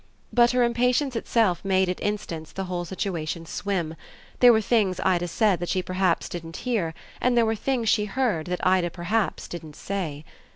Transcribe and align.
But 0.33 0.49
her 0.49 0.63
impatience 0.63 1.15
itself 1.15 1.63
made 1.63 1.87
at 1.87 1.99
instants 2.01 2.51
the 2.51 2.63
whole 2.63 2.85
situation 2.85 3.45
swim; 3.45 3.93
there 4.39 4.51
were 4.51 4.59
things 4.59 4.99
Ida 5.03 5.27
said 5.27 5.59
that 5.59 5.69
she 5.69 5.83
perhaps 5.83 6.27
didn't 6.27 6.57
hear, 6.65 6.95
and 7.21 7.37
there 7.37 7.45
were 7.45 7.53
things 7.53 7.87
she 7.87 8.05
heard 8.05 8.47
that 8.47 8.65
Ida 8.65 8.89
perhaps 8.89 9.47
didn't 9.47 9.75
say. 9.75 10.25